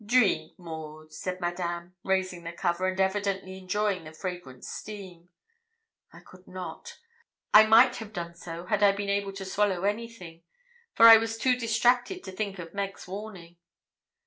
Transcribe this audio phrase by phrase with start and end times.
[0.03, 5.29] 'Drink, Maud,' said Madame, raising the cover, and evidently enjoying the fragrant steam.
[6.11, 6.97] I could not.
[7.53, 10.41] I might have done so had I been able to swallow anything
[10.95, 13.57] for I was too distracted to think of Meg's warning.